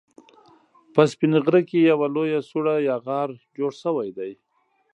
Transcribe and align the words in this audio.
په 0.93 1.01
سپين 1.11 1.33
غره 1.43 1.61
کې 1.69 1.79
يوه 1.91 2.07
لويه 2.15 2.39
سوړه 2.49 2.75
يا 2.87 2.95
غار 3.05 3.29
جوړ 3.57 3.71
شوی 3.83 4.09
دی 4.17 4.31